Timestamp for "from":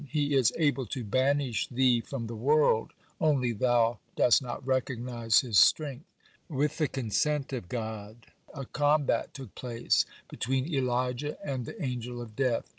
2.01-2.25